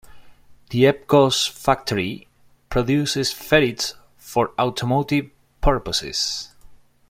[0.71, 2.27] The Epcos factory
[2.71, 5.29] produces ferits for automotive
[5.61, 6.49] purposes.